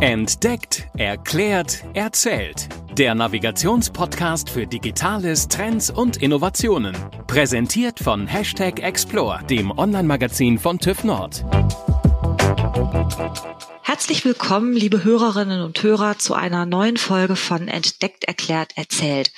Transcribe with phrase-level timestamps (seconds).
[0.00, 2.68] Entdeckt, erklärt, erzählt.
[2.96, 6.96] Der Navigationspodcast für Digitales, Trends und Innovationen.
[7.26, 11.44] Präsentiert von Hashtag Explore, dem Online-Magazin von TÜV Nord.
[13.82, 19.32] Herzlich willkommen, liebe Hörerinnen und Hörer, zu einer neuen Folge von Entdeckt, erklärt, erzählt.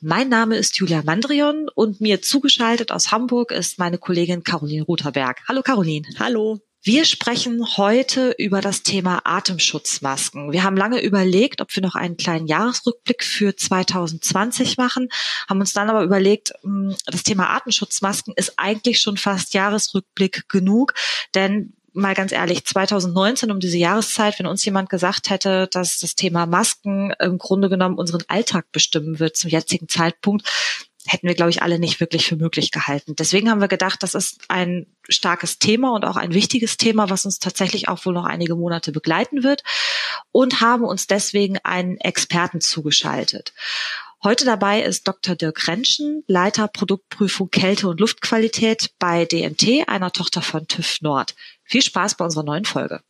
[0.00, 5.40] Mein Name ist Julia Mandrion und mir zugeschaltet aus Hamburg ist meine Kollegin Caroline Rutherberg.
[5.48, 6.06] Hallo Caroline.
[6.20, 6.60] Hallo.
[6.82, 10.52] Wir sprechen heute über das Thema Atemschutzmasken.
[10.52, 15.08] Wir haben lange überlegt, ob wir noch einen kleinen Jahresrückblick für 2020 machen,
[15.48, 20.94] haben uns dann aber überlegt, hm, das Thema Atemschutzmasken ist eigentlich schon fast Jahresrückblick genug,
[21.34, 26.14] denn mal ganz ehrlich, 2019 um diese Jahreszeit, wenn uns jemand gesagt hätte, dass das
[26.14, 30.48] Thema Masken im Grunde genommen unseren Alltag bestimmen wird zum jetzigen Zeitpunkt,
[31.06, 33.14] hätten wir, glaube ich, alle nicht wirklich für möglich gehalten.
[33.16, 37.24] Deswegen haben wir gedacht, das ist ein starkes Thema und auch ein wichtiges Thema, was
[37.24, 39.62] uns tatsächlich auch wohl noch einige Monate begleiten wird
[40.32, 43.52] und haben uns deswegen einen Experten zugeschaltet.
[44.24, 45.36] Heute dabei ist Dr.
[45.36, 51.36] Dirk Rentschen, Leiter Produktprüfung Kälte- und Luftqualität bei DMT, einer Tochter von TÜV Nord.
[51.62, 53.00] Viel Spaß bei unserer neuen Folge.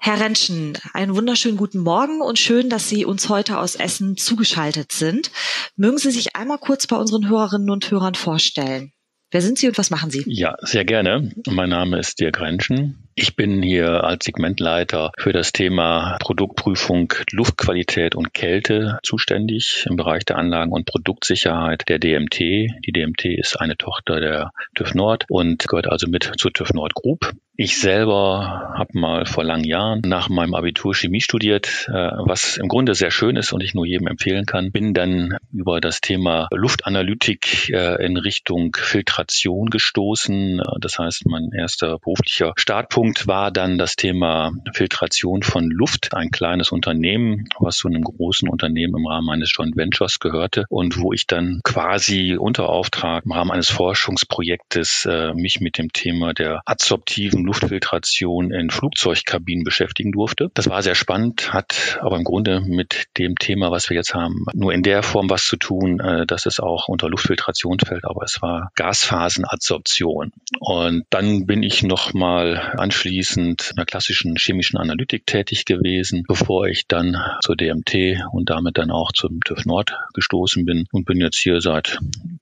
[0.00, 4.92] Herr Rentschen, einen wunderschönen guten Morgen und schön, dass Sie uns heute aus Essen zugeschaltet
[4.92, 5.30] sind.
[5.76, 8.92] Mögen Sie sich einmal kurz bei unseren Hörerinnen und Hörern vorstellen?
[9.30, 10.24] Wer sind Sie und was machen Sie?
[10.26, 11.32] Ja, sehr gerne.
[11.46, 13.08] Mein Name ist Dirk Rentschen.
[13.14, 20.24] Ich bin hier als Segmentleiter für das Thema Produktprüfung Luftqualität und Kälte zuständig im Bereich
[20.24, 22.38] der Anlagen- und Produktsicherheit der DMT.
[22.38, 26.94] Die DMT ist eine Tochter der TÜV Nord und gehört also mit zur TÜV Nord
[26.94, 27.34] Group.
[27.60, 32.68] Ich selber habe mal vor langen Jahren nach meinem Abitur Chemie studiert, äh, was im
[32.68, 34.70] Grunde sehr schön ist und ich nur jedem empfehlen kann.
[34.70, 40.62] Bin dann über das Thema Luftanalytik äh, in Richtung Filtration gestoßen.
[40.80, 46.30] Das heißt, mein erster beruflicher Startpunkt Punkt war dann das Thema Filtration von Luft, ein
[46.30, 51.12] kleines Unternehmen, was zu einem großen Unternehmen im Rahmen eines Joint Ventures gehörte und wo
[51.12, 56.60] ich dann quasi unter Auftrag im Rahmen eines Forschungsprojektes äh, mich mit dem Thema der
[56.66, 60.50] adsorptiven Luftfiltration in Flugzeugkabinen beschäftigen durfte.
[60.54, 64.44] Das war sehr spannend, hat aber im Grunde mit dem Thema, was wir jetzt haben,
[64.54, 68.22] nur in der Form was zu tun, äh, dass es auch unter Luftfiltration fällt, aber
[68.24, 70.32] es war Gasphasenadsorption.
[70.60, 76.66] Und dann bin ich nochmal anschließend anschließend in der klassischen chemischen Analytik tätig gewesen, bevor
[76.66, 81.18] ich dann zur DMT und damit dann auch zum TÜV Nord gestoßen bin und bin
[81.20, 81.98] jetzt hier seit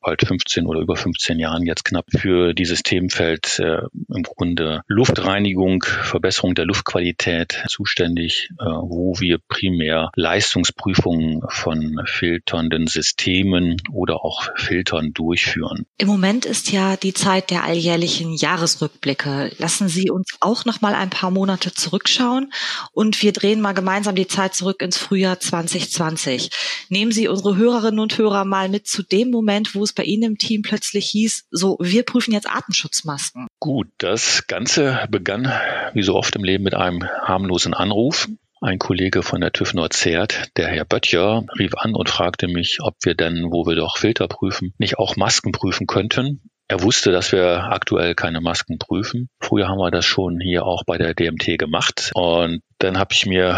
[0.06, 5.83] bald 15 oder über 15 Jahren jetzt knapp für dieses Themenfeld äh, im Grunde Luftreinigung,
[5.83, 15.12] Verbesserung der Luftqualität zuständig, äh, wo wir primär Leistungsprüfungen von filternden Systemen oder auch Filtern
[15.12, 15.87] durchführen.
[15.99, 19.50] Im Moment ist ja die Zeit der alljährlichen Jahresrückblicke.
[19.59, 22.53] Lassen Sie uns auch noch mal ein paar Monate zurückschauen
[22.93, 26.50] und wir drehen mal gemeinsam die Zeit zurück ins Frühjahr 2020.
[26.91, 30.23] Nehmen Sie unsere Hörerinnen und Hörer mal mit zu dem Moment, wo es bei Ihnen
[30.23, 33.49] im Team plötzlich hieß, so, wir prüfen jetzt Atemschutzmasken.
[33.59, 35.53] Gut, das Ganze begann
[35.95, 38.29] wie so oft im Leben mit einem harmlosen Anruf.
[38.61, 42.97] Ein Kollege von der TÜV Nord-Zert, der Herr Böttcher, rief an und fragte mich, ob
[43.03, 46.41] wir denn, wo wir doch Filter prüfen, nicht auch Masken prüfen könnten.
[46.69, 49.28] Er wusste, dass wir aktuell keine Masken prüfen.
[49.41, 52.10] Früher haben wir das schon hier auch bei der DMT gemacht.
[52.15, 53.56] Und dann habe ich mir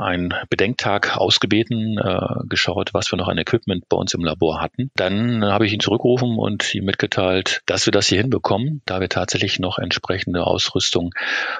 [0.00, 4.90] einen Bedenktag ausgebeten, äh, geschaut, was wir noch an Equipment bei uns im Labor hatten.
[4.96, 9.08] Dann habe ich ihn zurückgerufen und ihm mitgeteilt, dass wir das hier hinbekommen, da wir
[9.08, 11.12] tatsächlich noch entsprechende Ausrüstung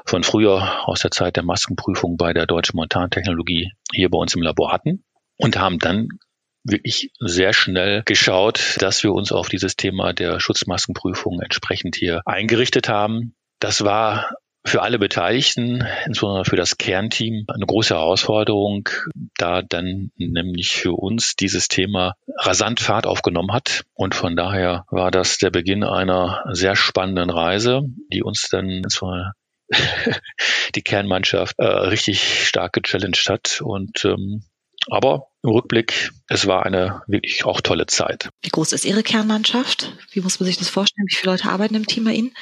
[0.04, 4.42] von früher aus der Zeit der Maskenprüfung bei der Deutschen Montantechnologie hier bei uns im
[4.42, 5.04] Labor hatten
[5.36, 6.08] und haben dann
[6.64, 12.88] wirklich sehr schnell geschaut, dass wir uns auf dieses Thema der Schutzmaskenprüfung entsprechend hier eingerichtet
[12.88, 13.34] haben.
[13.60, 14.30] Das war
[14.64, 18.88] für alle Beteiligten, insbesondere für das Kernteam, eine große Herausforderung,
[19.38, 23.84] da dann nämlich für uns dieses Thema rasant Fahrt aufgenommen hat.
[23.94, 27.82] Und von daher war das der Beginn einer sehr spannenden Reise,
[28.12, 29.32] die uns dann zwar
[30.74, 33.62] die Kernmannschaft äh, richtig stark gechallenged hat.
[33.62, 34.44] Und ähm,
[34.90, 38.28] aber im Rückblick, es war eine wirklich auch tolle Zeit.
[38.42, 39.96] Wie groß ist Ihre Kernmannschaft?
[40.12, 41.06] Wie muss man sich das vorstellen?
[41.08, 42.34] Wie viele Leute arbeiten im Team bei Ihnen?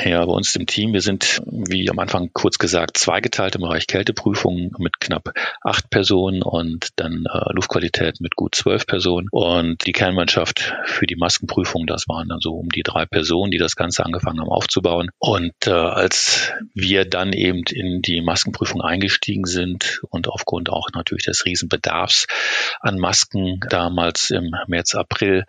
[0.00, 3.88] Ja, bei uns im Team, wir sind, wie am Anfang kurz gesagt, zweigeteilt im Bereich
[3.88, 9.26] Kälteprüfung mit knapp acht Personen und dann äh, Luftqualität mit gut zwölf Personen.
[9.32, 13.58] Und die Kernmannschaft für die Maskenprüfung, das waren dann so um die drei Personen, die
[13.58, 15.10] das Ganze angefangen haben aufzubauen.
[15.18, 21.24] Und äh, als wir dann eben in die Maskenprüfung eingestiegen sind und aufgrund auch natürlich
[21.24, 22.28] des Riesenbedarfs
[22.78, 25.44] an Masken damals im März, April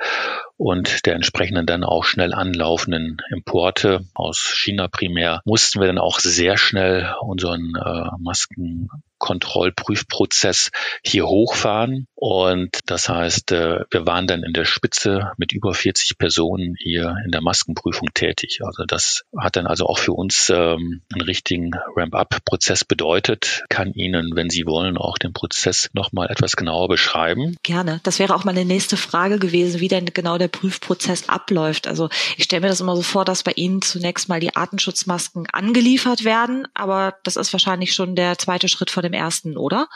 [0.59, 6.19] und der entsprechenden dann auch schnell anlaufenden Importe aus China primär mussten wir dann auch
[6.19, 8.89] sehr schnell unseren äh, Masken
[9.19, 10.71] Kontrollprüfprozess
[11.03, 12.07] hier hochfahren.
[12.15, 17.15] Und das heißt, äh, wir waren dann in der Spitze mit über 40 Personen hier
[17.25, 18.59] in der Maskenprüfung tätig.
[18.63, 23.63] Also das hat dann also auch für uns ähm, einen richtigen Ramp-up-Prozess bedeutet.
[23.69, 27.55] Kann Ihnen, wenn Sie wollen, auch den Prozess nochmal etwas genauer beschreiben.
[27.63, 27.99] Gerne.
[28.03, 31.87] Das wäre auch meine nächste Frage gewesen, wie denn genau der Prüfprozess abläuft.
[31.87, 35.47] Also ich stelle mir das immer so vor, dass bei Ihnen zunächst mal die Artenschutzmasken
[35.51, 39.87] angeliefert werden, aber das ist wahrscheinlich schon der zweite Schritt vor dem ersten, oder?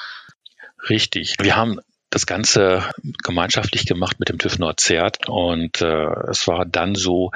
[0.89, 1.35] Richtig.
[1.39, 1.79] Wir haben
[2.09, 2.89] das Ganze
[3.23, 7.31] gemeinschaftlich gemacht mit dem TÜV Nord-Zert und äh, es war dann so,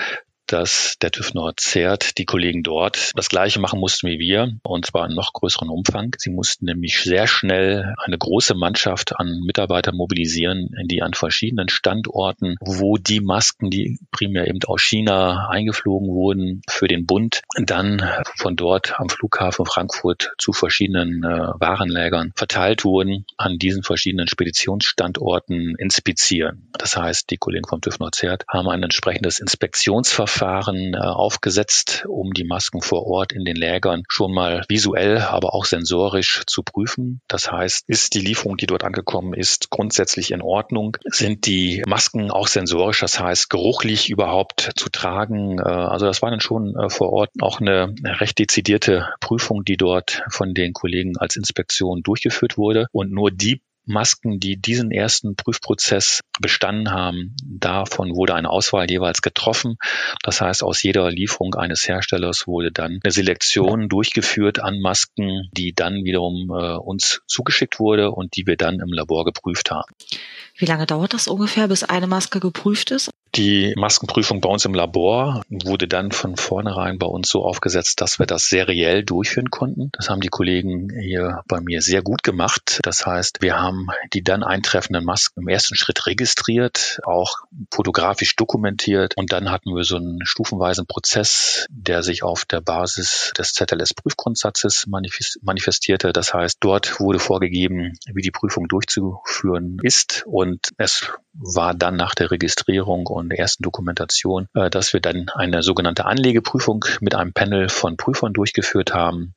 [0.48, 5.10] dass der TÜV Nord-Zert, die Kollegen dort, das Gleiche machen mussten wie wir, und zwar
[5.10, 6.16] in noch größeren Umfang.
[6.18, 12.56] Sie mussten nämlich sehr schnell eine große Mannschaft an Mitarbeitern mobilisieren, die an verschiedenen Standorten,
[12.62, 18.02] wo die Masken, die primär eben aus China eingeflogen wurden, für den Bund, dann
[18.38, 25.76] von dort am Flughafen Frankfurt zu verschiedenen äh, Warenlägern verteilt wurden, an diesen verschiedenen Speditionsstandorten
[25.78, 26.70] inspizieren.
[26.78, 32.32] Das heißt, die Kollegen vom TÜV Nord-Zert haben ein entsprechendes Inspektionsverfahren Verfahren äh, aufgesetzt, um
[32.32, 37.22] die Masken vor Ort in den Lägern schon mal visuell, aber auch sensorisch zu prüfen.
[37.28, 40.98] Das heißt, ist die Lieferung, die dort angekommen ist, grundsätzlich in Ordnung?
[41.06, 45.58] Sind die Masken auch sensorisch, das heißt geruchlich überhaupt zu tragen?
[45.58, 49.78] Äh, also das war dann schon äh, vor Ort auch eine recht dezidierte Prüfung, die
[49.78, 52.86] dort von den Kollegen als Inspektion durchgeführt wurde.
[52.92, 59.22] Und nur die Masken, die diesen ersten Prüfprozess bestanden haben, davon wurde eine Auswahl jeweils
[59.22, 59.78] getroffen.
[60.24, 65.74] Das heißt, aus jeder Lieferung eines Herstellers wurde dann eine Selektion durchgeführt an Masken, die
[65.74, 69.92] dann wiederum äh, uns zugeschickt wurde und die wir dann im Labor geprüft haben.
[70.58, 73.10] Wie lange dauert das ungefähr, bis eine Maske geprüft ist?
[73.38, 78.18] Die Maskenprüfung bei uns im Labor wurde dann von vornherein bei uns so aufgesetzt, dass
[78.18, 79.92] wir das seriell durchführen konnten.
[79.94, 82.80] Das haben die Kollegen hier bei mir sehr gut gemacht.
[82.82, 87.42] Das heißt, wir haben die dann eintreffenden Masken im ersten Schritt registriert, auch
[87.72, 93.34] fotografisch dokumentiert und dann hatten wir so einen stufenweisen Prozess, der sich auf der Basis
[93.38, 96.12] des ZLS-Prüfgrundsatzes manifestierte.
[96.12, 101.08] Das heißt, dort wurde vorgegeben, wie die Prüfung durchzuführen ist und es
[101.40, 106.06] war dann nach der Registrierung und der ersten Dokumentation, äh, dass wir dann eine sogenannte
[106.06, 109.34] Anlegeprüfung mit einem Panel von Prüfern durchgeführt haben.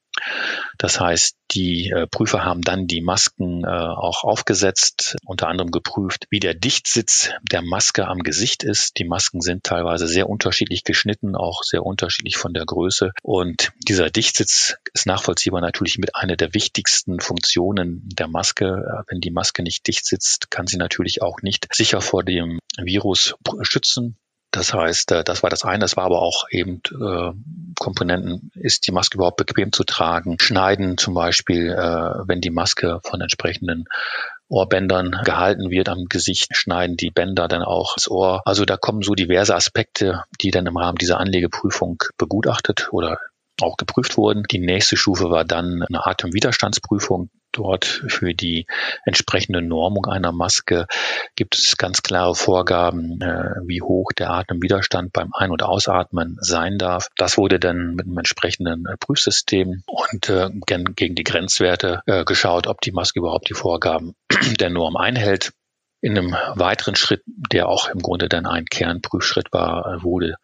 [0.79, 6.27] Das heißt, die äh, Prüfer haben dann die Masken äh, auch aufgesetzt, unter anderem geprüft,
[6.31, 8.99] wie der Dichtsitz der Maske am Gesicht ist.
[8.99, 13.13] Die Masken sind teilweise sehr unterschiedlich geschnitten, auch sehr unterschiedlich von der Größe.
[13.23, 19.05] Und dieser Dichtsitz ist nachvollziehbar natürlich mit einer der wichtigsten Funktionen der Maske.
[19.09, 23.35] Wenn die Maske nicht dicht sitzt, kann sie natürlich auch nicht sicher vor dem Virus
[23.63, 24.17] schützen.
[24.51, 25.81] Das heißt, äh, das war das eine.
[25.81, 27.33] Das war aber auch eben äh,
[27.79, 28.51] Komponenten.
[28.55, 30.39] Ist die Maske überhaupt bequem zu tragen?
[30.41, 33.85] Schneiden zum Beispiel, äh, wenn die Maske von entsprechenden
[34.49, 38.43] Ohrbändern gehalten wird am Gesicht, schneiden die Bänder dann auch das Ohr.
[38.45, 43.19] Also da kommen so diverse Aspekte, die dann im Rahmen dieser Anlegeprüfung begutachtet oder
[43.61, 44.43] auch geprüft wurden.
[44.51, 47.31] Die nächste Stufe war dann eine Atemwiderstandsprüfung.
[47.53, 48.67] Dort für die
[49.05, 50.87] entsprechende Normung einer Maske
[51.37, 56.79] gibt es ganz klare Vorgaben, äh, wie hoch der Atemwiderstand beim Ein- und Ausatmen sein
[56.79, 57.09] darf.
[57.17, 62.81] Das wurde dann mit einem entsprechenden äh, Prüfsystem und äh, gegen die Grenzwerte geschaut, ob
[62.81, 64.15] die Maske überhaupt die Vorgaben
[64.61, 65.53] der Norm einhält.
[66.03, 70.37] In einem weiteren Schritt, der auch im Grunde dann ein Kernprüfschritt war, wurde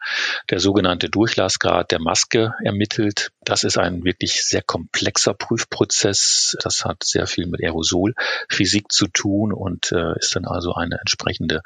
[0.50, 3.30] der sogenannte Durchlassgrad der Maske ermittelt.
[3.40, 6.58] Das ist ein wirklich sehr komplexer Prüfprozess.
[6.62, 11.62] Das hat sehr viel mit Aerosolphysik zu tun und äh, ist dann also eine entsprechende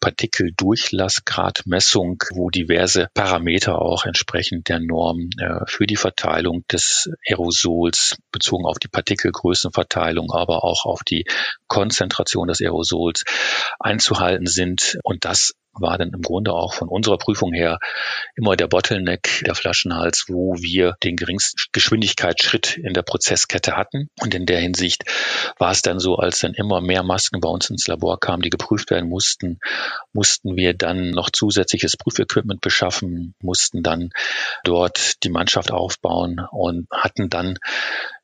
[0.00, 8.64] Partikeldurchlassgradmessung, wo diverse Parameter auch entsprechend der Norm äh, für die Verteilung des Aerosols bezogen
[8.64, 11.26] auf die Partikelgrößenverteilung, aber auch auf die
[11.66, 13.25] Konzentration des Aerosols
[13.78, 14.98] einzuhalten sind.
[15.02, 17.78] Und das war dann im Grunde auch von unserer Prüfung her
[18.34, 24.08] immer der Bottleneck, der Flaschenhals, wo wir den geringsten Geschwindigkeitsschritt in der Prozesskette hatten.
[24.20, 25.04] Und in der Hinsicht
[25.58, 28.50] war es dann so, als dann immer mehr Masken bei uns ins Labor kamen, die
[28.50, 29.58] geprüft werden mussten,
[30.12, 34.10] mussten wir dann noch zusätzliches Prüfequipment beschaffen, mussten dann
[34.64, 37.58] dort die Mannschaft aufbauen und hatten dann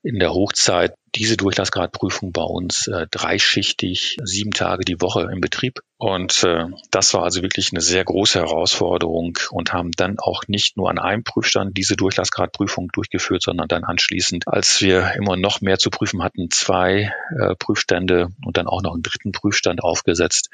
[0.03, 5.81] in der Hochzeit diese Durchlassgradprüfung bei uns äh, dreischichtig, sieben Tage die Woche im Betrieb.
[5.99, 10.77] Und äh, das war also wirklich eine sehr große Herausforderung und haben dann auch nicht
[10.77, 15.79] nur an einem Prüfstand diese Durchlassgradprüfung durchgeführt, sondern dann anschließend, als wir immer noch mehr
[15.79, 20.49] zu prüfen hatten, zwei äh, Prüfstände und dann auch noch einen dritten Prüfstand aufgesetzt,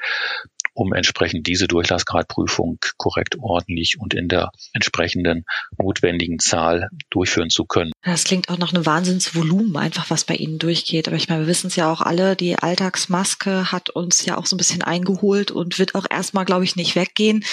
[0.79, 5.43] um entsprechend diese Durchlassgradprüfung korrekt, ordentlich und in der entsprechenden
[5.77, 7.91] notwendigen Zahl durchführen zu können.
[8.03, 11.07] Das klingt auch nach einem Wahnsinnsvolumen, einfach was bei Ihnen durchgeht.
[11.07, 14.45] Aber ich meine, wir wissen es ja auch alle, die Alltagsmaske hat uns ja auch
[14.45, 17.43] so ein bisschen eingeholt und wird auch erstmal, glaube ich, nicht weggehen.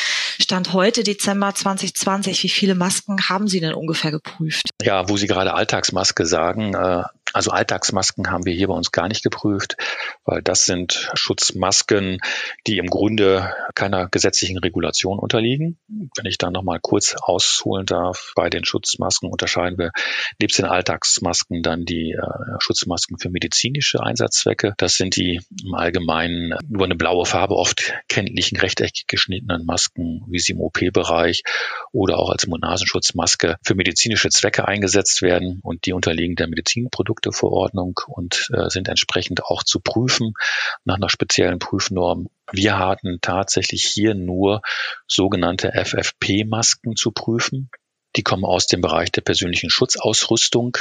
[0.41, 4.71] Stand heute Dezember 2020, wie viele Masken haben Sie denn ungefähr geprüft?
[4.83, 7.03] Ja, wo Sie gerade Alltagsmaske sagen, äh,
[7.37, 9.77] also Alltagsmasken haben wir hier bei uns gar nicht geprüft,
[10.25, 12.19] weil das sind Schutzmasken,
[12.67, 15.79] die im Grunde keiner gesetzlichen Regulation unterliegen.
[16.17, 19.93] Wenn ich da nochmal kurz ausholen darf, bei den Schutzmasken unterscheiden wir
[20.41, 24.73] nebst den Alltagsmasken dann die äh, Schutzmasken für medizinische Einsatzzwecke.
[24.79, 30.39] Das sind die im Allgemeinen nur eine blaue Farbe oft kenntlichen rechteckig geschnittenen Masken, wie
[30.39, 31.43] sie im OP-Bereich
[31.93, 37.99] oder auch als Mund-Nasenschutzmaske für medizinische Zwecke eingesetzt werden und die unterliegen der Medizinprodukte Produkteverordnung
[38.09, 40.35] und äh, sind entsprechend auch zu prüfen
[40.85, 42.29] nach einer speziellen Prüfnorm.
[42.53, 44.63] Wir hatten tatsächlich hier nur
[45.07, 47.71] sogenannte FFP-Masken zu prüfen.
[48.17, 50.79] Die kommen aus dem Bereich der persönlichen Schutzausrüstung.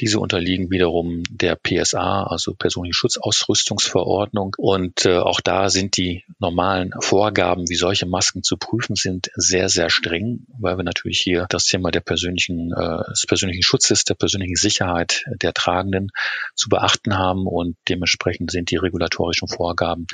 [0.00, 4.56] Diese unterliegen wiederum der PSA, also persönliche Schutzausrüstungsverordnung.
[4.56, 9.68] Und äh, auch da sind die normalen Vorgaben, wie solche Masken zu prüfen sind, sehr,
[9.68, 14.14] sehr streng, weil wir natürlich hier das Thema der persönlichen, äh, des persönlichen Schutzes, der
[14.14, 16.10] persönlichen Sicherheit der Tragenden
[16.54, 17.46] zu beachten haben.
[17.46, 20.06] Und dementsprechend sind die regulatorischen Vorgaben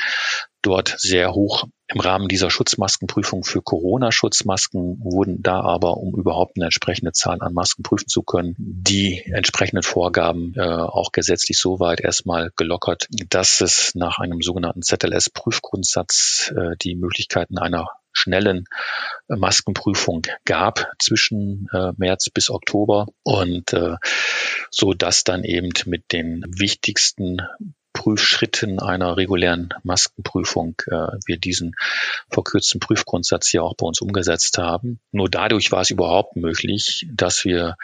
[0.69, 1.65] dort sehr hoch.
[1.87, 7.55] Im Rahmen dieser Schutzmaskenprüfung für Corona-Schutzmasken wurden da aber, um überhaupt eine entsprechende Zahl an
[7.55, 13.63] Masken prüfen zu können, die entsprechenden Vorgaben äh, auch gesetzlich so weit erstmal gelockert, dass
[13.63, 18.65] es nach einem sogenannten ZLS-Prüfgrundsatz äh, die Möglichkeiten einer schnellen
[19.31, 23.97] äh, Maskenprüfung gab zwischen äh, März bis Oktober und äh,
[24.71, 27.41] so dass dann eben mit den wichtigsten
[27.93, 31.75] Prüfschritten einer regulären Maskenprüfung äh, wir diesen
[32.31, 35.01] verkürzten Prüfgrundsatz hier auch bei uns umgesetzt haben.
[35.11, 37.77] Nur dadurch war es überhaupt möglich, dass wir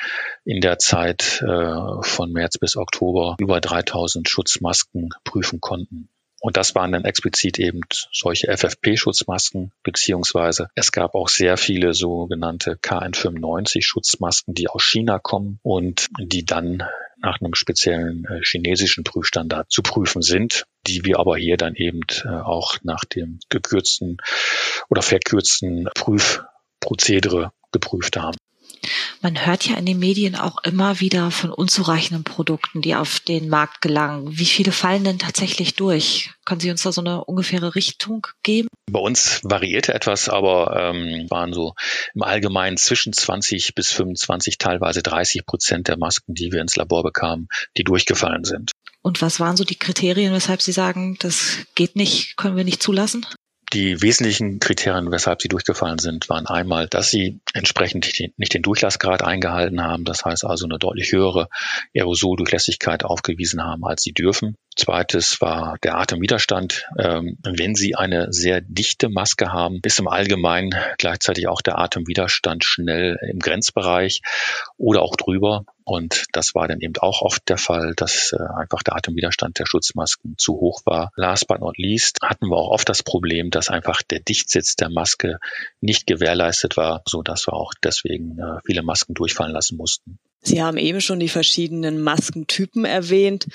[0.44, 6.08] in der Zeit äh, von März bis Oktober über 3000 Schutzmasken prüfen konnten.
[6.44, 7.80] Und das waren dann explizit eben
[8.12, 16.08] solche FFP-Schutzmasken, beziehungsweise es gab auch sehr viele sogenannte KN95-Schutzmasken, die aus China kommen und
[16.20, 16.82] die dann
[17.24, 22.00] nach einem speziellen äh, chinesischen Prüfstandard zu prüfen sind, die wir aber hier dann eben
[22.24, 24.18] äh, auch nach dem gekürzten
[24.88, 28.36] oder verkürzten Prüfprozedere geprüft haben.
[29.24, 33.48] Man hört ja in den Medien auch immer wieder von unzureichenden Produkten, die auf den
[33.48, 34.36] Markt gelangen.
[34.36, 36.28] Wie viele fallen denn tatsächlich durch?
[36.44, 38.68] Können Sie uns da so eine ungefähre Richtung geben?
[38.92, 41.72] Bei uns variierte etwas, aber ähm, waren so
[42.14, 47.02] im Allgemeinen zwischen 20 bis 25, teilweise 30 Prozent der Masken, die wir ins Labor
[47.02, 48.72] bekamen, die durchgefallen sind.
[49.00, 52.82] Und was waren so die Kriterien, weshalb Sie sagen, das geht nicht, können wir nicht
[52.82, 53.24] zulassen?
[53.74, 59.22] Die wesentlichen Kriterien, weshalb sie durchgefallen sind, waren einmal, dass sie entsprechend nicht den Durchlassgrad
[59.22, 61.48] eingehalten haben, das heißt also eine deutlich höhere
[61.92, 64.56] Aerosoldurchlässigkeit aufgewiesen haben, als sie dürfen.
[64.76, 66.86] Zweites war der Atemwiderstand.
[66.98, 72.64] Ähm, wenn Sie eine sehr dichte Maske haben, ist im Allgemeinen gleichzeitig auch der Atemwiderstand
[72.64, 74.20] schnell im Grenzbereich
[74.76, 75.64] oder auch drüber.
[75.84, 79.66] Und das war dann eben auch oft der Fall, dass äh, einfach der Atemwiderstand der
[79.66, 81.10] Schutzmasken zu hoch war.
[81.16, 84.88] Last but not least hatten wir auch oft das Problem, dass einfach der Dichtsitz der
[84.88, 85.38] Maske
[85.80, 90.18] nicht gewährleistet war, so dass wir auch deswegen äh, viele Masken durchfallen lassen mussten.
[90.46, 93.46] Sie haben eben schon die verschiedenen Maskentypen erwähnt.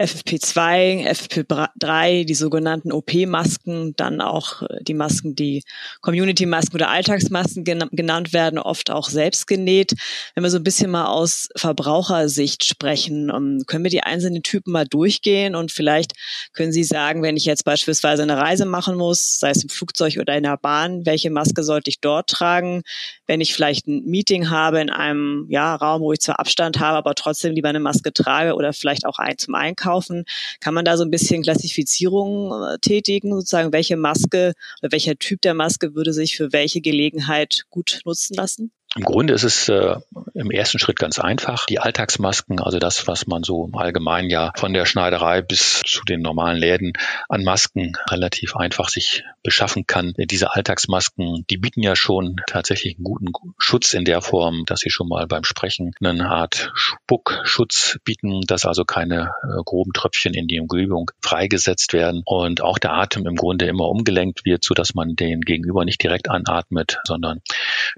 [0.00, 5.62] FFP2, FFP3, die sogenannten OP-Masken, dann auch äh, die Masken, die
[6.00, 9.92] Community-Masken oder Alltagsmasken genannt werden, oft auch selbst genäht.
[10.34, 14.72] Wenn wir so ein bisschen mal aus Verbrauchersicht sprechen, ähm, können wir die einzelnen Typen
[14.72, 16.14] mal durchgehen und vielleicht
[16.54, 20.16] können Sie sagen, wenn ich jetzt beispielsweise eine Reise machen muss, sei es im Flugzeug
[20.18, 22.82] oder in der Bahn, welche Maske sollte ich dort tragen?
[23.26, 27.14] Wenn ich vielleicht ein Meeting habe in einem ja, Raum, wo ich Abstand habe, aber
[27.14, 30.24] trotzdem lieber eine Maske trage oder vielleicht auch ein zum Einkaufen.
[30.60, 35.40] Kann man da so ein bisschen Klassifizierung äh, tätigen, sozusagen, welche Maske oder welcher Typ
[35.42, 38.72] der Maske würde sich für welche Gelegenheit gut nutzen lassen?
[38.96, 39.96] Im Grunde ist es äh,
[40.34, 41.66] im ersten Schritt ganz einfach.
[41.66, 46.04] Die Alltagsmasken, also das, was man so im Allgemeinen ja von der Schneiderei bis zu
[46.04, 46.94] den normalen Läden
[47.28, 50.14] an Masken relativ einfach sich beschaffen kann.
[50.16, 54.90] Diese Alltagsmasken, die bieten ja schon tatsächlich einen guten Schutz in der Form, dass sie
[54.90, 60.48] schon mal beim Sprechen eine Art Spuckschutz bieten, dass also keine äh, groben Tröpfchen in
[60.48, 64.94] die Umgebung freigesetzt werden und auch der Atem im Grunde immer umgelenkt wird, so dass
[64.94, 67.42] man den Gegenüber nicht direkt anatmet, sondern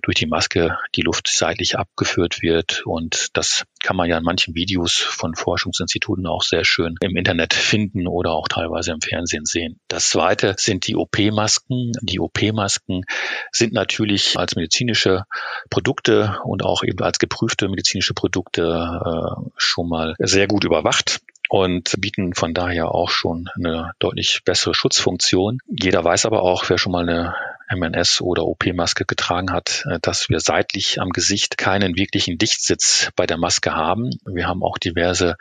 [0.03, 2.83] durch die Maske die Luft seitlich abgeführt wird.
[2.85, 7.55] Und das kann man ja in manchen Videos von Forschungsinstituten auch sehr schön im Internet
[7.55, 9.81] finden oder auch teilweise im Fernsehen sehen.
[9.89, 11.93] Das zweite sind die OP-Masken.
[12.03, 13.05] Die OP-Masken
[13.53, 15.25] sind natürlich als medizinische
[15.71, 21.21] Produkte und auch eben als geprüfte medizinische Produkte äh, schon mal sehr gut überwacht
[21.51, 25.59] und bieten von daher auch schon eine deutlich bessere Schutzfunktion.
[25.67, 27.35] Jeder weiß aber auch, wer schon mal eine
[27.71, 33.27] MNS oder OP-Maske getragen hat, äh, dass wir seitlich am Gesicht keinen wirklichen Dichtsitz bei
[33.27, 34.11] der Maske haben.
[34.25, 35.37] Wir haben auch diverse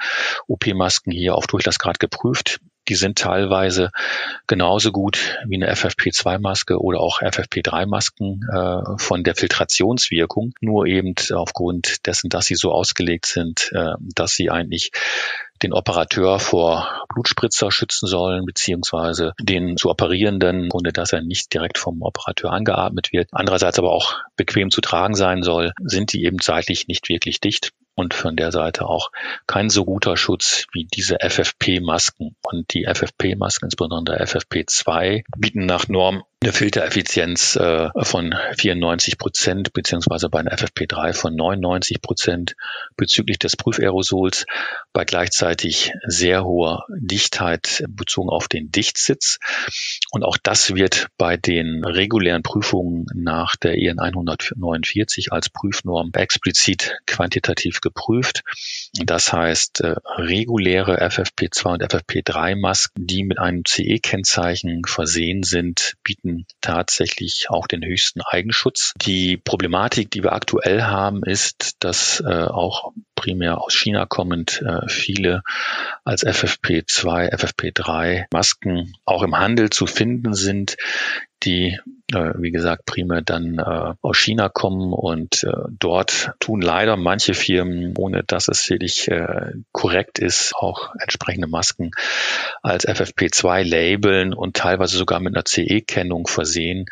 [0.47, 2.59] OP-Masken hier auf Durchlassgrad geprüft.
[2.87, 3.91] Die sind teilweise
[4.47, 12.07] genauso gut wie eine FFP2-Maske oder auch FFP3-Masken äh, von der Filtrationswirkung, nur eben aufgrund
[12.07, 14.91] dessen, dass sie so ausgelegt sind, äh, dass sie eigentlich
[15.63, 21.77] den Operateur vor Blutspritzer schützen sollen, beziehungsweise den zu operierenden, ohne dass er nicht direkt
[21.77, 23.29] vom Operateur angeatmet wird.
[23.31, 27.71] Andererseits aber auch bequem zu tragen sein soll, sind die eben seitlich nicht wirklich dicht
[27.99, 29.11] und von der Seite auch
[29.45, 32.35] kein so guter Schutz wie diese FFP-Masken.
[32.43, 40.29] Und die FFP-Masken, insbesondere FFP2, bieten nach Norm eine Filtereffizienz äh, von 94 Prozent beziehungsweise
[40.29, 42.55] bei einer FFP3 von 99 Prozent
[42.95, 44.45] bezüglich des Prüfaerosols
[44.93, 49.39] bei gleichzeitig sehr hoher Dichtheit bezogen auf den Dichtsitz.
[50.11, 56.95] Und auch das wird bei den regulären Prüfungen nach der EN 149 als Prüfnorm explizit
[57.05, 58.43] quantitativ geprüft.
[58.93, 66.28] Das heißt, äh, reguläre FFP2 und FFP3 Masken, die mit einem CE-Kennzeichen versehen sind, bieten
[66.29, 68.93] bieten tatsächlich auch den höchsten Eigenschutz.
[69.01, 74.87] Die Problematik, die wir aktuell haben, ist, dass äh, auch primär aus China kommend äh,
[74.87, 75.41] viele
[76.03, 80.77] als FFP2, FFP3 Masken auch im Handel zu finden sind,
[81.43, 81.77] die,
[82.13, 87.33] äh, wie gesagt, primär dann äh, aus China kommen und äh, dort tun leider manche
[87.33, 91.91] Firmen, ohne dass es wirklich äh, korrekt ist, auch entsprechende Masken
[92.61, 96.85] als FFP2 labeln und teilweise sogar mit einer CE-Kennung versehen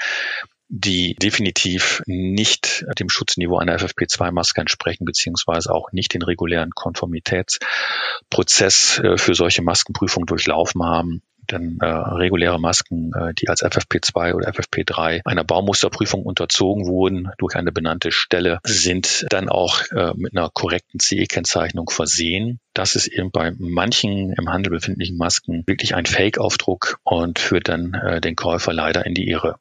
[0.69, 9.17] die definitiv nicht dem Schutzniveau einer FFP2-Maske entsprechen, beziehungsweise auch nicht den regulären Konformitätsprozess äh,
[9.17, 11.21] für solche Maskenprüfungen durchlaufen haben.
[11.51, 17.55] Denn äh, reguläre Masken, äh, die als FFP2 oder FFP3 einer Baumusterprüfung unterzogen wurden durch
[17.55, 22.59] eine benannte Stelle, sind dann auch äh, mit einer korrekten CE-Kennzeichnung versehen.
[22.73, 27.93] Das ist eben bei manchen im Handel befindlichen Masken wirklich ein Fake-Aufdruck und führt dann
[27.93, 29.57] äh, den Käufer leider in die Irre.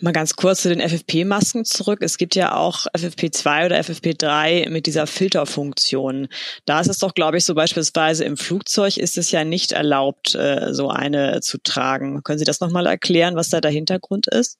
[0.00, 2.00] Mal ganz kurz zu den FFP-Masken zurück.
[2.02, 6.28] Es gibt ja auch FFP2 oder FFP3 mit dieser Filterfunktion.
[6.66, 10.34] Da ist es doch, glaube ich, so beispielsweise im Flugzeug ist es ja nicht erlaubt,
[10.34, 12.22] äh, so eine zu tragen.
[12.22, 14.58] Können Sie das nochmal erklären, was da der Hintergrund ist?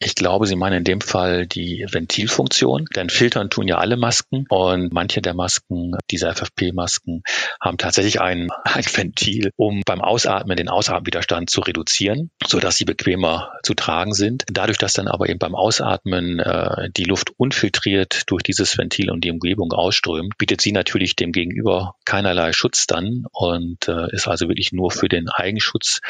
[0.00, 4.44] Ich glaube, Sie meinen in dem Fall die Ventilfunktion, denn filtern tun ja alle Masken
[4.48, 7.24] und manche der Masken, diese FFP-Masken,
[7.60, 12.84] haben tatsächlich ein, ein Ventil, um beim Ausatmen den Ausatmenwiderstand zu reduzieren, so dass sie
[12.84, 14.44] bequemer zu tragen sind.
[14.46, 19.24] Dadurch, dass dann aber eben beim Ausatmen äh, die Luft unfiltriert durch dieses Ventil und
[19.24, 24.46] die Umgebung ausströmt, bietet sie natürlich dem Gegenüber keinerlei Schutz dann und äh, ist also
[24.46, 26.02] wirklich nur für den Eigenschutz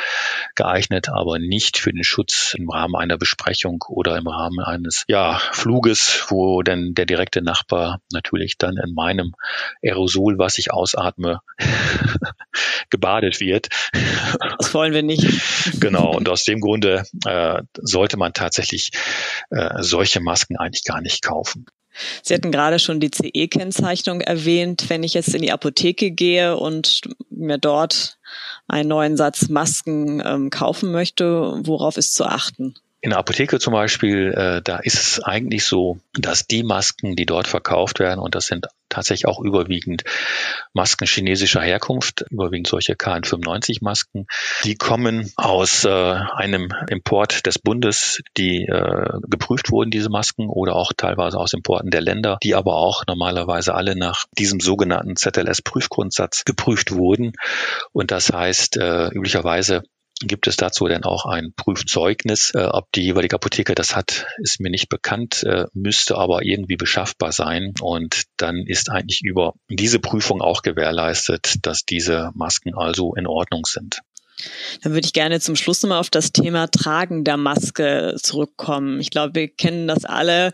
[0.57, 5.41] geeignet, aber nicht für den Schutz im Rahmen einer Besprechung oder im Rahmen eines ja,
[5.53, 9.35] Fluges, wo dann der direkte Nachbar natürlich dann in meinem
[9.83, 11.41] Aerosol, was ich ausatme,
[12.91, 13.69] gebadet wird.
[14.59, 15.81] Das wollen wir nicht.
[15.81, 18.91] genau, und aus dem Grunde äh, sollte man tatsächlich
[19.51, 21.67] äh, solche Masken eigentlich gar nicht kaufen.
[22.23, 24.89] Sie hatten gerade schon die CE-Kennzeichnung erwähnt.
[24.89, 28.19] Wenn ich jetzt in die Apotheke gehe und mir dort
[28.67, 32.75] einen neuen Satz Masken ähm, kaufen möchte, worauf ist zu achten?
[33.01, 37.27] In der Apotheke zum Beispiel, äh, da ist es eigentlich so, dass die Masken, die
[37.27, 40.03] dort verkauft werden, und das sind tatsächlich auch überwiegend
[40.73, 44.27] Masken chinesischer Herkunft, überwiegend solche KN95-Masken,
[44.65, 50.75] die kommen aus äh, einem Import des Bundes, die äh, geprüft wurden, diese Masken, oder
[50.75, 56.45] auch teilweise aus Importen der Länder, die aber auch normalerweise alle nach diesem sogenannten ZLS-Prüfgrundsatz
[56.45, 57.33] geprüft wurden.
[57.93, 59.85] Und das heißt, äh, üblicherweise
[60.21, 62.53] Gibt es dazu denn auch ein Prüfzeugnis?
[62.55, 66.77] Äh, ob die jeweilige Apotheke das hat, ist mir nicht bekannt, äh, müsste aber irgendwie
[66.77, 67.75] beschaffbar sein.
[67.81, 73.65] Und dann ist eigentlich über diese Prüfung auch gewährleistet, dass diese Masken also in Ordnung
[73.65, 74.01] sind.
[74.83, 79.01] Dann würde ich gerne zum Schluss nochmal auf das Thema Tragen der Maske zurückkommen.
[79.01, 80.53] Ich glaube, wir kennen das alle.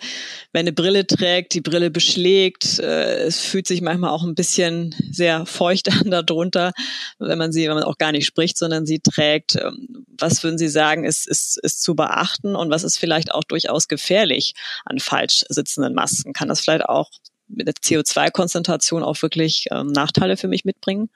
[0.53, 4.95] Wenn eine Brille trägt, die Brille beschlägt, äh, es fühlt sich manchmal auch ein bisschen
[5.11, 6.73] sehr feucht an darunter,
[7.19, 9.57] wenn man sie, wenn man auch gar nicht spricht, sondern sie trägt.
[9.57, 13.45] Ähm, was würden Sie sagen, ist, ist, ist zu beachten und was ist vielleicht auch
[13.45, 16.33] durchaus gefährlich an falsch sitzenden Masken?
[16.33, 17.11] Kann das vielleicht auch
[17.49, 21.11] mit der CO2-Konzentration auch wirklich ähm, Nachteile für mich mitbringen?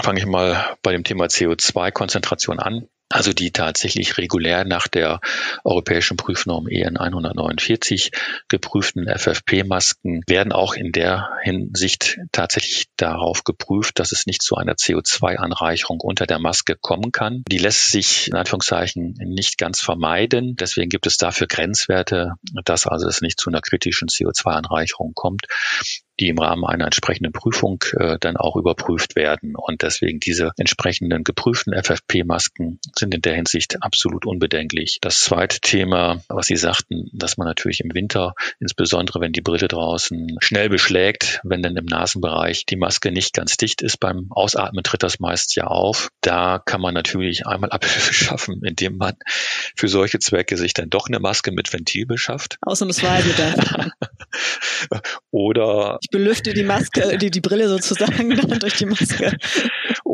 [0.00, 5.20] Fange ich mal bei dem Thema CO2-Konzentration an also die tatsächlich regulär nach der
[5.62, 8.10] europäischen Prüfnorm EN 149
[8.48, 14.74] geprüften FFP-Masken werden auch in der Hinsicht tatsächlich darauf geprüft, dass es nicht zu einer
[14.74, 17.44] CO2-Anreicherung unter der Maske kommen kann.
[17.48, 20.56] Die lässt sich in Anführungszeichen nicht ganz vermeiden.
[20.56, 22.32] Deswegen gibt es dafür Grenzwerte,
[22.64, 25.46] dass also es nicht zu einer kritischen CO2-Anreicherung kommt
[26.20, 29.54] die im Rahmen einer entsprechenden Prüfung äh, dann auch überprüft werden.
[29.56, 34.98] Und deswegen diese entsprechenden geprüften FFP-Masken sind in der Hinsicht absolut unbedenklich.
[35.00, 39.68] Das zweite Thema, was Sie sagten, dass man natürlich im Winter, insbesondere wenn die Brille
[39.68, 44.84] draußen schnell beschlägt, wenn dann im Nasenbereich die Maske nicht ganz dicht ist, beim Ausatmen
[44.84, 46.10] tritt das meist ja auf.
[46.20, 49.14] Da kann man natürlich einmal Abhilfe schaffen, indem man
[49.76, 52.58] für solche Zwecke sich dann doch eine Maske mit Ventil beschafft.
[52.62, 53.92] Ausnahmsweise dann.
[55.30, 59.38] Oder ich belüfte die Maske, die, die Brille sozusagen dann durch die Maske.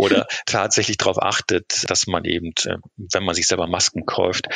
[0.01, 4.49] Oder tatsächlich darauf achtet, dass man eben, äh, wenn man sich selber Masken kauft,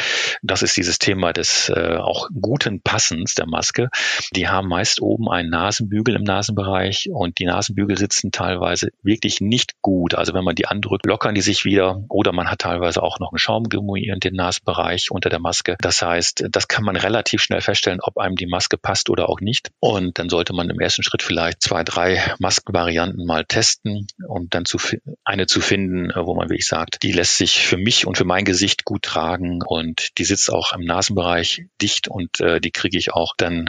[0.42, 3.90] das ist dieses Thema des äh, auch guten Passens der Maske.
[4.34, 9.82] Die haben meist oben einen Nasenbügel im Nasenbereich und die Nasenbügel sitzen teilweise wirklich nicht
[9.82, 10.14] gut.
[10.14, 13.30] Also wenn man die andrückt, lockern die sich wieder oder man hat teilweise auch noch
[13.30, 15.76] einen Schaumgummi in den Nasenbereich unter der Maske.
[15.80, 19.42] Das heißt, das kann man relativ schnell feststellen, ob einem die Maske passt oder auch
[19.42, 19.72] nicht.
[19.80, 24.64] Und dann sollte man im ersten Schritt vielleicht zwei, drei Maskenvarianten mal testen, um dann
[24.64, 24.78] zu,
[25.34, 28.24] eine zu finden, äh, wo man wirklich sagt, die lässt sich für mich und für
[28.24, 32.96] mein Gesicht gut tragen und die sitzt auch im Nasenbereich dicht und äh, die kriege
[32.96, 33.68] ich auch dann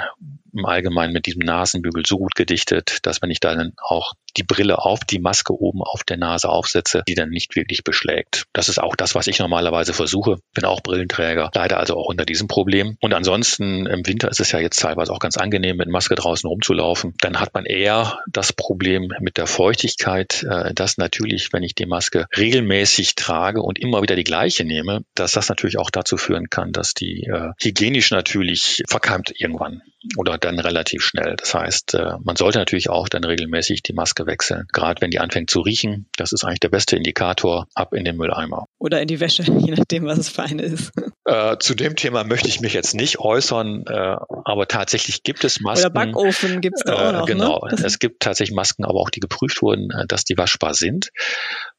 [0.53, 4.79] im Allgemeinen mit diesem Nasenbügel so gut gedichtet, dass wenn ich dann auch die Brille
[4.79, 8.45] auf die Maske oben auf der Nase aufsetze, die dann nicht wirklich beschlägt.
[8.53, 10.37] Das ist auch das, was ich normalerweise versuche.
[10.53, 12.97] Bin auch Brillenträger, leider also auch unter diesem Problem.
[13.01, 16.47] Und ansonsten im Winter ist es ja jetzt teilweise auch ganz angenehm, mit Maske draußen
[16.47, 17.13] rumzulaufen.
[17.21, 21.85] Dann hat man eher das Problem mit der Feuchtigkeit, äh, dass natürlich, wenn ich die
[21.85, 26.49] Maske regelmäßig trage und immer wieder die gleiche nehme, dass das natürlich auch dazu führen
[26.49, 29.81] kann, dass die äh, hygienisch natürlich verkeimt irgendwann
[30.17, 31.35] oder dann relativ schnell.
[31.37, 34.67] Das heißt, äh, man sollte natürlich auch dann regelmäßig die Maske wechseln.
[34.71, 38.17] Gerade wenn die anfängt zu riechen, das ist eigentlich der beste Indikator, ab in den
[38.17, 38.65] Mülleimer.
[38.79, 40.91] Oder in die Wäsche, je nachdem, was es für eine ist.
[41.25, 45.59] Äh, zu dem Thema möchte ich mich jetzt nicht äußern, äh, aber tatsächlich gibt es
[45.59, 45.87] Masken.
[45.87, 47.27] Oder Backofen gibt es da auch noch.
[47.27, 47.77] Äh, genau, ne?
[47.83, 51.09] es gibt tatsächlich Masken, aber auch die geprüft wurden, äh, dass die waschbar sind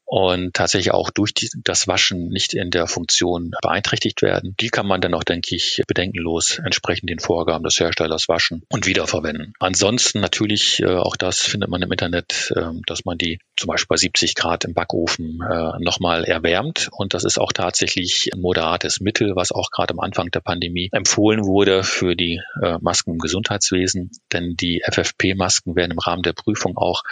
[0.07, 4.55] und tatsächlich auch durch die, das Waschen nicht in der Funktion beeinträchtigt werden.
[4.57, 8.87] Die kann man dann auch, denke ich, bedenkenlos entsprechend den Vorgaben des Herstellers waschen und
[8.87, 9.53] wiederverwenden.
[9.59, 13.87] Ansonsten natürlich, äh, auch das findet man im Internet, äh, dass man die zum Beispiel
[13.89, 16.87] bei 70 Grad im Backofen äh, nochmal erwärmt.
[16.91, 20.87] Und das ist auch tatsächlich ein moderates Mittel, was auch gerade am Anfang der Pandemie
[20.93, 24.11] empfohlen wurde für die äh, Masken im Gesundheitswesen.
[24.31, 27.03] Denn die FFP-Masken werden im Rahmen der Prüfung auch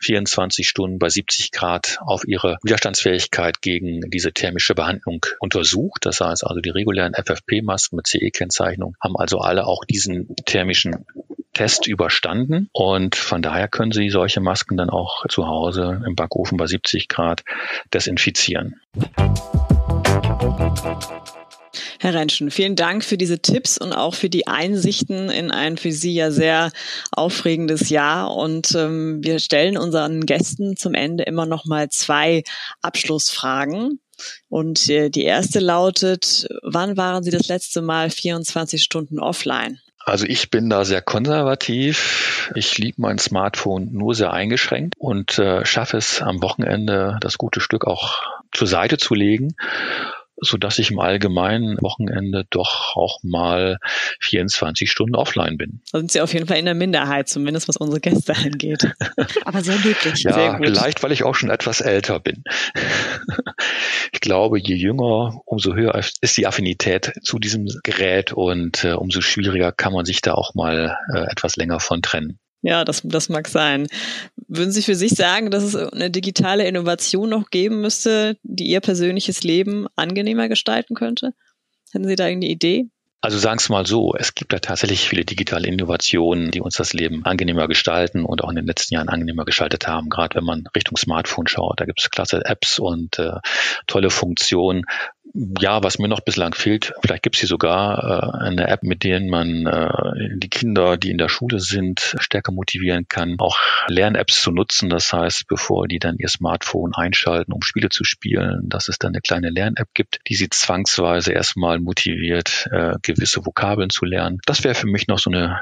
[0.00, 6.06] 24 Stunden bei 70 Grad auf ihre ihre Widerstandsfähigkeit gegen diese thermische Behandlung untersucht.
[6.06, 11.06] Das heißt also, die regulären FFP-Masken mit CE-Kennzeichnung haben also alle auch diesen thermischen
[11.52, 16.56] Test überstanden und von daher können Sie solche Masken dann auch zu Hause im Backofen
[16.56, 17.42] bei 70 Grad
[17.92, 18.80] desinfizieren.
[22.02, 25.92] Herr Rentschen, vielen Dank für diese Tipps und auch für die Einsichten in ein für
[25.92, 26.72] Sie ja sehr
[27.12, 28.34] aufregendes Jahr.
[28.34, 32.42] Und ähm, wir stellen unseren Gästen zum Ende immer noch mal zwei
[32.80, 34.00] Abschlussfragen.
[34.48, 39.78] Und äh, die erste lautet, wann waren Sie das letzte Mal 24 Stunden offline?
[40.02, 42.50] Also ich bin da sehr konservativ.
[42.54, 47.60] Ich liebe mein Smartphone nur sehr eingeschränkt und äh, schaffe es am Wochenende, das gute
[47.60, 49.54] Stück auch zur Seite zu legen
[50.40, 53.78] so dass ich im allgemeinen Wochenende doch auch mal
[54.20, 55.82] 24 Stunden offline bin.
[55.92, 58.92] Da sind Sie auf jeden Fall in der Minderheit, zumindest was unsere Gäste angeht.
[59.44, 60.22] Aber sehr glücklich.
[60.22, 62.42] Ja, sehr vielleicht, weil ich auch schon etwas älter bin.
[64.12, 69.20] ich glaube, je jünger, umso höher ist die Affinität zu diesem Gerät und äh, umso
[69.20, 72.38] schwieriger kann man sich da auch mal äh, etwas länger von trennen.
[72.62, 73.86] Ja, das, das mag sein.
[74.48, 78.80] Würden Sie für sich sagen, dass es eine digitale Innovation noch geben müsste, die Ihr
[78.80, 81.32] persönliches Leben angenehmer gestalten könnte?
[81.92, 82.86] Hätten Sie da irgendeine Idee?
[83.22, 86.94] Also sagen es mal so, es gibt da tatsächlich viele digitale Innovationen, die uns das
[86.94, 90.08] Leben angenehmer gestalten und auch in den letzten Jahren angenehmer gestaltet haben.
[90.08, 93.40] Gerade wenn man Richtung Smartphone schaut, da gibt es klasse Apps und äh,
[93.86, 94.86] tolle Funktionen.
[95.34, 99.04] Ja, was mir noch bislang fehlt, vielleicht gibt es hier sogar äh, eine App, mit
[99.04, 104.42] der man äh, die Kinder, die in der Schule sind, stärker motivieren kann, auch Lern-Apps
[104.42, 104.90] zu nutzen.
[104.90, 109.12] Das heißt, bevor die dann ihr Smartphone einschalten, um Spiele zu spielen, dass es dann
[109.12, 114.40] eine kleine Lern-App gibt, die sie zwangsweise erstmal motiviert, äh, gewisse Vokabeln zu lernen.
[114.46, 115.60] Das wäre für mich noch so eine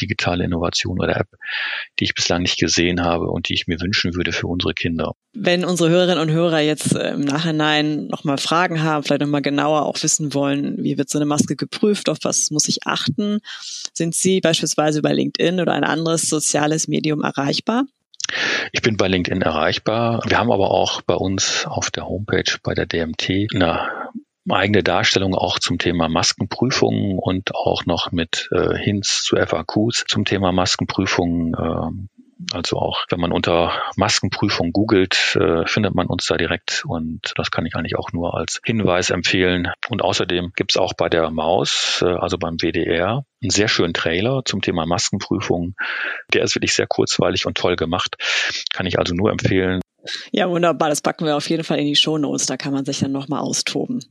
[0.00, 1.28] digitale Innovation oder App,
[1.98, 5.14] die ich bislang nicht gesehen habe und die ich mir wünschen würde für unsere Kinder.
[5.32, 9.86] Wenn unsere Hörerinnen und Hörer jetzt äh, im Nachhinein nochmal Fragen haben, vielleicht nochmal genauer
[9.86, 13.40] auch wissen wollen, wie wird so eine Maske geprüft, auf was muss ich achten,
[13.94, 17.84] sind Sie beispielsweise über LinkedIn oder ein anderes soziales Medium erreichbar?
[18.72, 20.22] Ich bin bei LinkedIn erreichbar.
[20.26, 23.99] Wir haben aber auch bei uns auf der Homepage bei der DMT eine
[24.52, 30.24] eigene Darstellung auch zum Thema Maskenprüfungen und auch noch mit äh, Hints zu FAQs zum
[30.24, 31.54] Thema Maskenprüfungen.
[31.54, 32.08] Äh,
[32.52, 37.50] also auch wenn man unter Maskenprüfung googelt, äh, findet man uns da direkt und das
[37.50, 39.68] kann ich eigentlich auch nur als Hinweis empfehlen.
[39.88, 43.94] Und außerdem gibt es auch bei der Maus, äh, also beim WDR, einen sehr schönen
[43.94, 45.74] Trailer zum Thema Maskenprüfung.
[46.32, 48.16] Der ist wirklich sehr kurzweilig und toll gemacht.
[48.72, 49.80] Kann ich also nur empfehlen.
[50.40, 50.88] Ja, wunderbar.
[50.88, 52.46] Das packen wir auf jeden Fall in die Show Notes.
[52.46, 54.02] Da kann man sich dann nochmal austoben.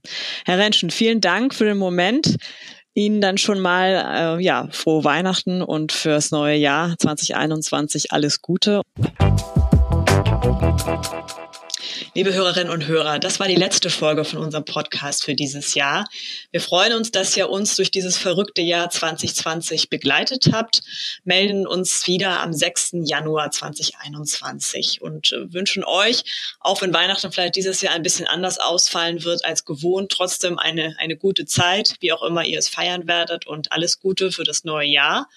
[0.46, 2.36] Herr Rentschen, vielen Dank für den Moment.
[2.94, 8.84] Ihnen dann schon mal äh, ja frohe Weihnachten und fürs neue Jahr 2021 alles Gute.
[12.14, 16.06] Liebe Hörerinnen und Hörer, das war die letzte Folge von unserem Podcast für dieses Jahr.
[16.52, 20.82] Wir freuen uns, dass ihr uns durch dieses verrückte Jahr 2020 begleitet habt,
[21.24, 22.92] melden uns wieder am 6.
[23.04, 26.24] Januar 2021 und äh, wünschen euch,
[26.60, 30.96] auch wenn Weihnachten vielleicht dieses Jahr ein bisschen anders ausfallen wird als gewohnt, trotzdem eine,
[31.00, 34.64] eine gute Zeit, wie auch immer ihr es feiern werdet und alles Gute für das
[34.64, 35.28] neue Jahr.